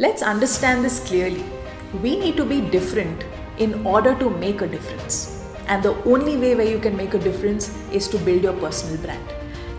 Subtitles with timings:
[0.00, 1.44] Let's understand this clearly.
[2.04, 3.24] We need to be different
[3.58, 5.44] in order to make a difference.
[5.66, 8.96] And the only way where you can make a difference is to build your personal
[8.98, 9.28] brand.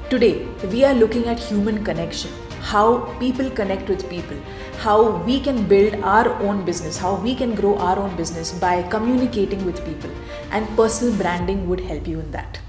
[0.09, 4.35] Today, we are looking at human connection, how people connect with people,
[4.79, 8.83] how we can build our own business, how we can grow our own business by
[8.89, 10.11] communicating with people.
[10.51, 12.59] And personal branding would help you in that.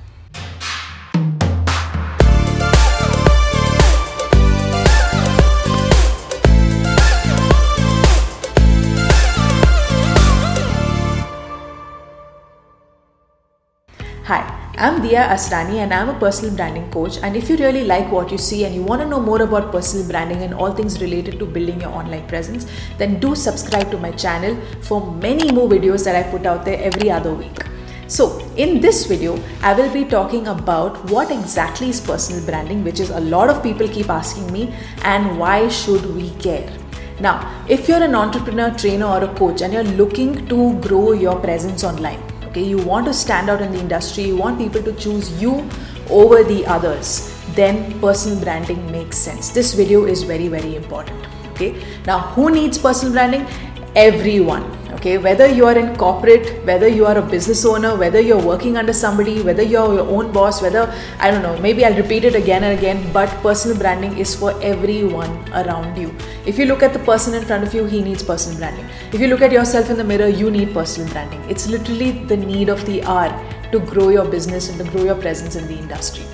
[14.82, 17.18] I'm Dia Asrani and I'm a personal branding coach.
[17.22, 19.70] And if you really like what you see and you want to know more about
[19.70, 22.66] personal branding and all things related to building your online presence,
[22.96, 26.82] then do subscribe to my channel for many more videos that I put out there
[26.82, 27.62] every other week.
[28.06, 33.00] So, in this video, I will be talking about what exactly is personal branding, which
[33.00, 36.72] is a lot of people keep asking me, and why should we care?
[37.20, 41.38] Now, if you're an entrepreneur, trainer, or a coach and you're looking to grow your
[41.38, 44.92] presence online, okay you want to stand out in the industry you want people to
[44.94, 45.68] choose you
[46.10, 49.50] over the others then personal branding makes sense.
[49.50, 51.84] This video is very very important okay?
[52.06, 53.46] Now who needs personal branding?
[53.94, 58.46] Everyone okay whether you are in corporate whether you are a business owner whether you're
[58.48, 60.82] working under somebody whether you're your own boss whether
[61.18, 64.52] i don't know maybe i'll repeat it again and again but personal branding is for
[64.62, 66.14] everyone around you.
[66.46, 68.86] If you look at the person in front of you he needs personal branding.
[69.12, 71.42] If you look at yourself in the mirror you need personal branding.
[71.48, 73.30] It's literally the need of the hour
[73.72, 76.26] to grow your business and to grow your presence in the industry.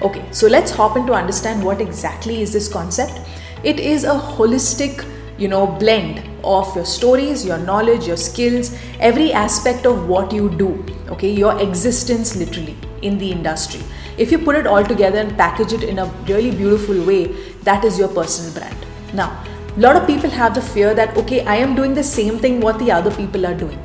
[0.00, 3.20] Okay so let's hop into understand what exactly is this concept.
[3.64, 9.32] It is a holistic you know blend of your stories your knowledge your skills every
[9.32, 11.30] aspect of what you do okay?
[11.30, 13.82] Your existence literally in the industry.
[14.16, 17.26] If you put it all together and package it in a really beautiful way
[17.64, 18.86] that is your personal brand.
[19.14, 19.44] Now
[19.76, 22.60] a lot of people have the fear that okay i am doing the same thing
[22.60, 23.78] what the other people are doing.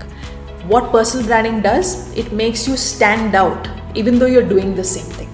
[0.68, 5.12] What personal branding does it makes you stand out even though you're doing the same
[5.20, 5.30] thing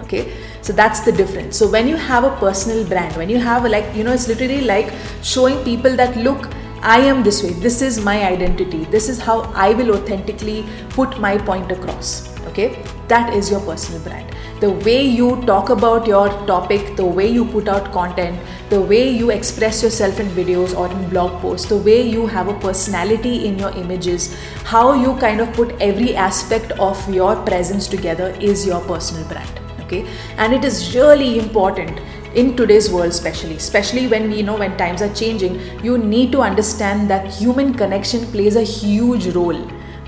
[0.00, 0.32] okay
[0.66, 1.56] so that's the difference.
[1.56, 4.26] So when you have a personal brand when you have a, like you know it's
[4.26, 6.48] literally like showing people that look
[6.82, 7.50] i am this way.
[7.66, 8.84] This is my identity.
[8.94, 12.10] This is how i will authentically put my point across.
[12.48, 12.82] Okay?
[13.06, 14.34] That is your personal brand.
[14.60, 18.40] The way you talk about your topic the way you put out content
[18.70, 22.48] the way you express yourself in videos or in blog posts the way you have
[22.48, 24.34] a personality in your images
[24.72, 29.65] how you kind of put every aspect of your presence together is your personal brand
[29.86, 30.06] okay?
[30.36, 31.98] And it is really important
[32.34, 36.42] in today's world especially especially when we know when times are changing you need to
[36.42, 39.60] understand that human connection plays a huge role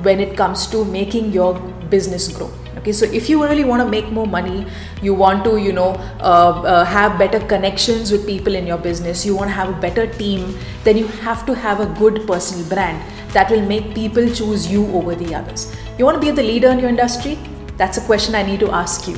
[0.08, 1.58] when it comes to making your
[1.94, 2.92] business grow okay?
[2.92, 4.66] So if you really want to make more money
[5.00, 5.90] you want to you know
[6.20, 9.80] uh, uh, have better connections with people in your business you want to have a
[9.80, 13.02] better team then you have to have a good personal brand
[13.32, 15.74] that will make people choose you over the others.
[15.98, 17.38] You want to be the leader in your industry?
[17.76, 19.16] That's a question i need to ask you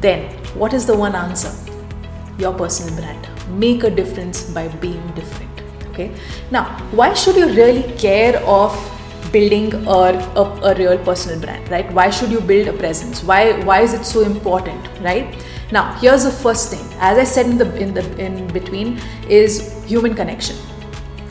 [0.00, 1.52] then what is the one answer?
[2.38, 3.28] Your personal brand.
[3.58, 5.50] Make a difference by being different
[5.88, 6.12] okay?
[6.50, 8.72] Now why should you really care of
[9.32, 11.92] building a, a, a, real personal brand right?
[11.92, 13.22] Why should you build a presence?
[13.22, 15.44] Why why is it so important right?
[15.72, 16.86] Now here's the first thing.
[16.98, 20.56] As i said in the in the in between is human connection.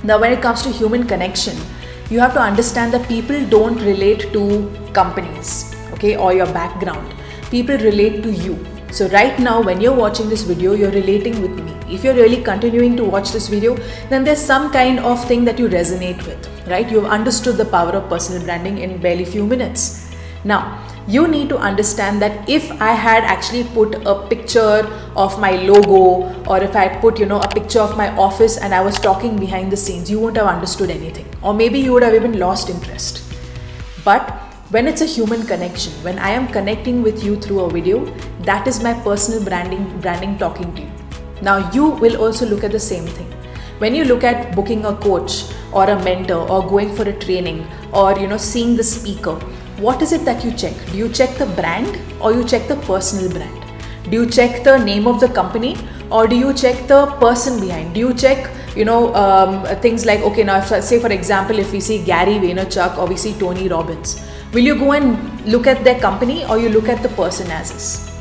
[0.04, 1.58] Now when it comes to human connection
[2.10, 4.44] you have to understand that people don't relate to
[4.94, 7.14] companies okay or your background
[7.50, 8.58] people relate to you.
[8.92, 11.76] So right now when you're watching this video you're relating with me.
[11.94, 13.76] If you're really continuing to watch this video
[14.10, 16.90] then there's some kind of thing that you resonate with right?
[16.90, 20.10] You've understood the power of personal branding in barely few minutes.
[20.44, 24.86] Now you need to understand that if i had actually put a picture
[25.16, 26.02] of my logo
[26.48, 29.00] or if i had put you know a picture of my office and i was
[29.00, 31.26] talking behind the scenes you wouldn't have understood anything.
[31.42, 33.24] Or maybe you would have even lost interest.
[34.04, 38.00] But when it's a human connection when i am connecting with you through a video
[38.50, 40.92] that is my personal branding branding talking to you.
[41.42, 43.32] Now you will also look at the same thing.
[43.80, 47.66] When you look at booking a coach or a mentor or going for a training
[47.94, 49.36] or you know seeing the speaker
[49.88, 50.76] what is it that you check?
[50.92, 54.12] Do you check the brand or you check the personal brand?
[54.12, 55.78] Do you check the name of the company
[56.12, 57.94] or do you check the person behind?
[57.94, 61.72] Do you check you know um, things like okay now if, say for example if
[61.72, 64.22] we see gary vaynerchuk or we see tony robbins
[64.54, 67.72] will you go and look at their company or you look at the person as
[67.72, 68.12] is?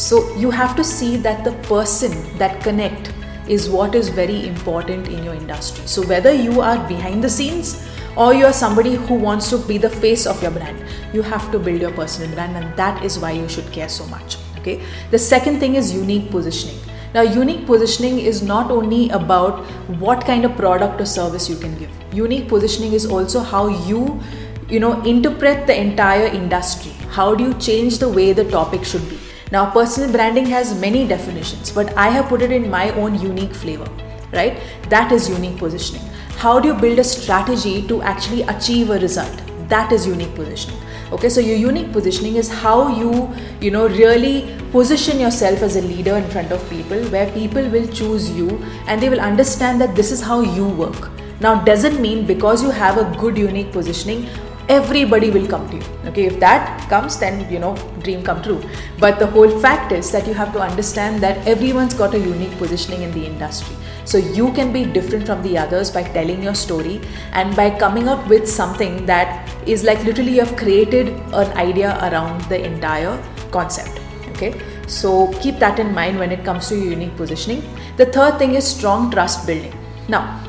[0.00, 3.12] So you have to see that the person that connect
[3.48, 5.86] is what is very important in your industry.
[5.86, 7.86] So whether you are behind the scenes
[8.16, 11.50] or you are somebody who wants to be the face of your brand you have
[11.50, 14.82] to build your personal brand and that is why you should care so much okay?
[15.10, 16.78] The second thing is unique positioning.
[17.12, 19.64] Now unique positioning is not only about
[20.04, 21.90] what kind of product or service you can give.
[22.12, 24.20] Unique positioning is also how you
[24.68, 26.92] you know interpret the entire industry.
[27.10, 29.18] How do you change the way the topic should be?
[29.52, 33.54] Now personal branding has many definitions but i have put it in my own unique
[33.54, 33.88] flavor
[34.34, 34.60] right?
[34.90, 36.04] That is unique positioning.
[36.36, 39.42] How do you build a strategy to actually achieve a result?
[39.68, 40.80] That is unique positioning.
[41.12, 45.82] Okay so your unique positioning is how you you know really position yourself as a
[45.82, 48.48] leader in front of people where people will choose you
[48.88, 51.10] and they will understand that this is how you work.
[51.40, 54.28] Now doesn't mean because you have a good unique positioning
[54.68, 55.82] everybody will come to you.
[56.06, 58.62] Okay if that comes then you know dream come true.
[58.98, 62.56] But the whole fact is that you have to understand that everyone's got a unique
[62.58, 63.76] positioning in the industry.
[64.04, 67.00] So you can be different from the others by telling your story
[67.32, 71.98] and by coming up with something that is like literally you have created an idea
[72.10, 74.00] around the entire concept.
[74.30, 74.54] Okay
[74.86, 77.62] so keep that in mind when it comes to your unique positioning.
[77.96, 79.74] The third thing is strong trust building.
[80.08, 80.43] Now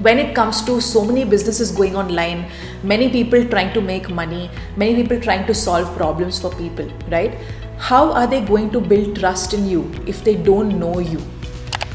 [0.00, 2.44] when it comes to so many businesses going online
[2.82, 7.38] many people trying to make money many people trying to solve problems for people right?
[7.78, 11.20] How are they going to build trust in you if they don't know you?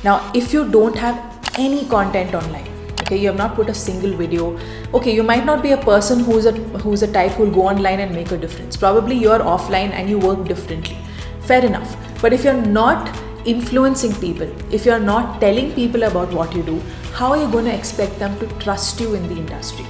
[0.03, 1.17] Now if you don't have
[1.57, 2.67] any content online
[3.01, 4.57] okay you have not put a single video
[4.93, 6.51] okay you might not be a person who's a
[6.83, 8.77] who's a type who'll go online and make a difference.
[8.77, 10.97] Probably you're offline and you work differently.
[11.41, 11.97] Fair enough.
[12.21, 13.09] But if you're not
[13.45, 16.81] influencing people if you're not telling people about what you do
[17.19, 19.85] how are you going to expect them to trust you in the industry?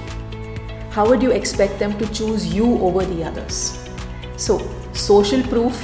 [0.90, 3.88] How would you expect them to choose you over the others?
[4.36, 4.58] So,
[4.94, 5.78] social proof,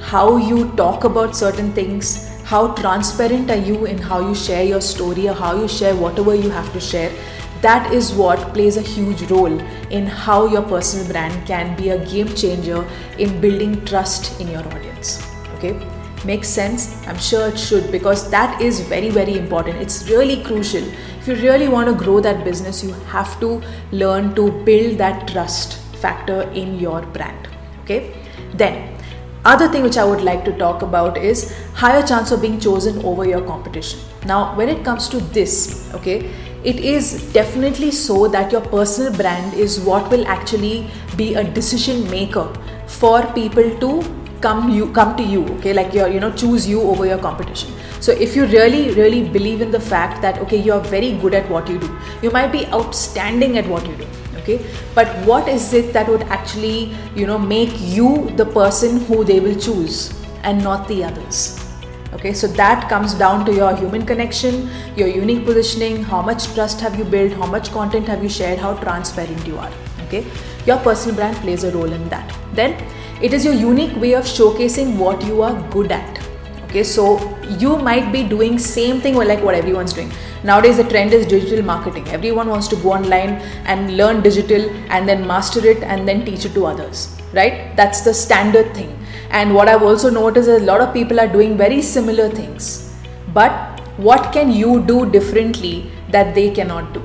[0.00, 4.80] how you talk about certain things, how transparent are you in how you share your
[4.80, 7.12] story or how you share whatever you have to share,
[7.60, 9.60] that is what plays a huge role
[9.90, 12.88] in how your personal brand can be a game changer
[13.18, 15.22] in building trust in your audience.
[15.56, 15.95] Okay?
[16.24, 19.76] Makes sense i'm sure it should because that is very very important.
[19.76, 20.84] It's really crucial.
[21.18, 25.28] If you really want to grow that business you have to learn to build that
[25.28, 27.48] trust factor in your brand
[27.82, 28.14] okay?
[28.54, 28.96] Then
[29.44, 33.04] other thing which i would like to talk about is higher chance of being chosen
[33.04, 34.00] over your competition.
[34.26, 36.30] Now when it comes to this okay
[36.64, 42.08] it is definitely so that your personal brand is what will actually be a decision
[42.10, 42.48] maker
[42.86, 44.02] for people to
[44.46, 45.72] come you come to you okay?
[45.72, 47.72] Like you're you know choose you over your competition.
[48.00, 51.34] So if you really really believe in the fact that okay you are very good
[51.34, 51.90] at what you do
[52.22, 54.08] you might be outstanding at what you do
[54.40, 54.58] okay?
[54.94, 59.40] But what is it that would actually you know make you the person who they
[59.40, 60.00] will choose
[60.42, 61.40] and not the others
[62.12, 62.32] okay?
[62.32, 67.02] So that comes down to your human connection your unique positioning how much trust have
[67.02, 69.72] you built how much content have you shared how transparent you are
[70.06, 70.24] okay?
[70.66, 72.32] Your personal brand plays a role in that.
[72.52, 72.76] Then
[73.22, 76.18] it is your unique way of showcasing what you are good at.
[76.64, 76.82] Okay?
[76.82, 77.04] So
[77.58, 80.12] you might be doing same thing or like what everyone's doing.
[80.44, 82.06] Nowadays the trend is digital marketing.
[82.08, 86.44] Everyone wants to go online and learn digital and then master it and then teach
[86.44, 87.16] it to others.
[87.32, 87.76] Right?
[87.76, 88.92] That's the standard thing.
[89.30, 92.94] And what i've also noticed is a lot of people are doing very similar things.
[93.34, 97.02] But what can you do differently that they cannot do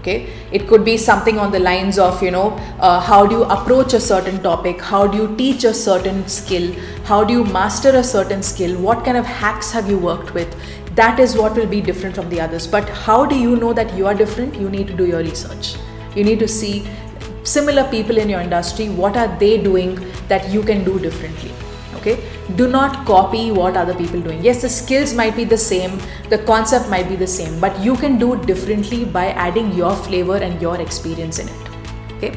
[0.00, 0.28] okay?
[0.52, 3.94] It could be something on the lines of you know uh, how do you approach
[3.94, 4.80] a certain topic?
[4.80, 6.72] How do you teach a certain skill?
[7.04, 8.78] How do you master a certain skill?
[8.80, 10.56] What kind of hacks have you worked with?
[10.96, 12.66] That is what will be different from the others.
[12.66, 14.56] But how do you know that you are different?
[14.56, 15.74] You need to do your research.
[16.16, 16.86] You need to see
[17.44, 18.88] similar people in your industry.
[18.88, 19.98] What are they doing
[20.28, 21.52] that you can do differently
[22.00, 22.18] okay?
[22.56, 24.42] Do not copy what other people doing.
[24.42, 27.96] Yes the skills might be the same the concept might be the same but you
[27.96, 31.68] can do it differently by adding your flavor and your experience in it
[32.16, 32.32] okay?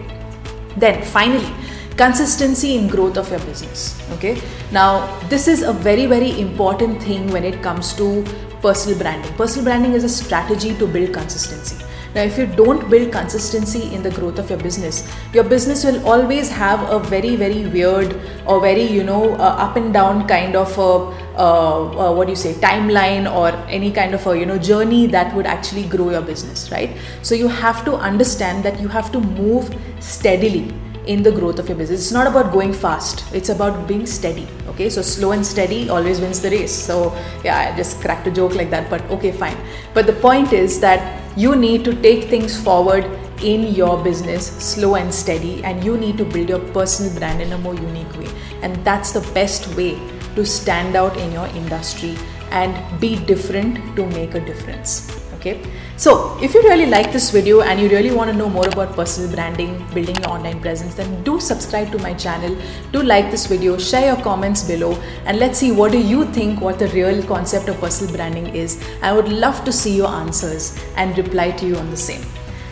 [0.77, 1.51] Then finally
[1.97, 4.41] consistency in growth of your business okay?
[4.71, 8.25] Now this is a very very important thing when it comes to
[8.61, 9.33] personal branding.
[9.33, 11.82] Personal branding is a strategy to build consistency
[12.15, 16.05] now, if you don't build consistency in the growth of your business, your business will
[16.07, 18.15] always have a very, very weird
[18.45, 22.31] or very, you know, uh, up and down kind of a, uh, uh, what do
[22.31, 26.11] you say, timeline or any kind of a, you know, journey that would actually grow
[26.11, 26.95] your business, right?
[27.23, 30.71] So you have to understand that you have to move steadily
[31.07, 32.01] in the growth of your business.
[32.01, 34.47] It's not about going fast, it's about being steady.
[34.67, 36.73] Okay, so slow and steady always wins the race.
[36.73, 39.57] So, yeah, I just cracked a joke like that, but okay, fine.
[39.93, 43.05] But the point is that you need to take things forward
[43.41, 47.51] in your business slow and steady, and you need to build your personal brand in
[47.53, 48.29] a more unique way.
[48.61, 49.99] And that's the best way
[50.35, 52.15] to stand out in your industry
[52.51, 55.59] and be different to make a difference Okay,
[55.97, 58.95] so if you really like this video and you really want to know more about
[58.95, 62.55] personal branding, building your online presence, then do subscribe to my channel.
[62.93, 64.93] Do like this video, share your comments below,
[65.25, 68.81] and let's see what do you think what the real concept of personal branding is.
[69.01, 72.25] I would love to see your answers and reply to you on the same.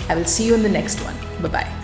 [0.08, 1.16] I will see you in the next one.
[1.42, 1.81] Bye bye.